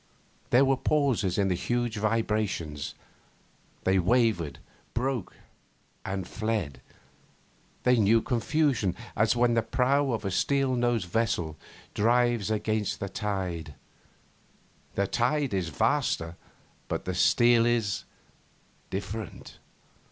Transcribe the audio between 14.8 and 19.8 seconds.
The tide is vaster, but the steel is different.